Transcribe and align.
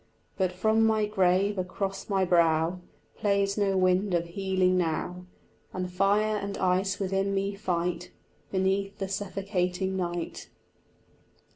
But 0.35 0.51
from 0.51 0.83
my 0.83 1.05
grave 1.05 1.59
across 1.59 2.09
my 2.09 2.25
brow 2.25 2.79
Plays 3.17 3.55
no 3.55 3.77
wind 3.77 4.15
of 4.15 4.25
healing 4.29 4.75
now, 4.75 5.27
And 5.73 5.91
fire 5.91 6.37
and 6.37 6.57
ice 6.57 6.97
within 6.97 7.35
me 7.35 7.53
fight 7.53 8.09
Beneath 8.49 8.97
the 8.97 9.07
suffocating 9.07 9.95
night. 9.95 10.49